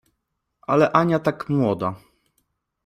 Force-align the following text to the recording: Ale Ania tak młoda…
Ale 0.61 0.91
Ania 0.93 1.19
tak 1.19 1.49
młoda… 1.49 1.95